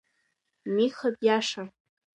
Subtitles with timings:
[0.75, 1.69] Миха диашам!